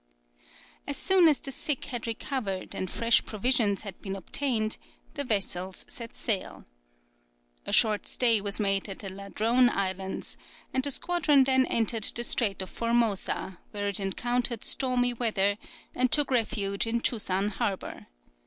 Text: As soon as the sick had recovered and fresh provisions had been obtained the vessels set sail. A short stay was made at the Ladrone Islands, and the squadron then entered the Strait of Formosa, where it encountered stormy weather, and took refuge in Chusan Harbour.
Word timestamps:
As 0.87 0.97
soon 0.97 1.27
as 1.27 1.39
the 1.39 1.51
sick 1.51 1.85
had 1.85 2.07
recovered 2.07 2.73
and 2.73 2.89
fresh 2.89 3.23
provisions 3.23 3.81
had 3.81 4.01
been 4.01 4.15
obtained 4.15 4.79
the 5.13 5.23
vessels 5.23 5.85
set 5.87 6.15
sail. 6.15 6.65
A 7.67 7.71
short 7.71 8.07
stay 8.07 8.41
was 8.41 8.59
made 8.59 8.89
at 8.89 8.97
the 8.97 9.09
Ladrone 9.13 9.69
Islands, 9.69 10.37
and 10.73 10.83
the 10.83 10.89
squadron 10.89 11.43
then 11.43 11.67
entered 11.67 12.05
the 12.05 12.23
Strait 12.23 12.63
of 12.63 12.71
Formosa, 12.71 13.59
where 13.69 13.87
it 13.89 13.99
encountered 13.99 14.63
stormy 14.63 15.13
weather, 15.13 15.59
and 15.93 16.11
took 16.11 16.31
refuge 16.31 16.87
in 16.87 17.01
Chusan 17.01 17.49
Harbour. 17.49 18.07